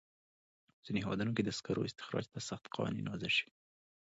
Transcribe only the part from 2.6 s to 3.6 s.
قوانین وضع شوي.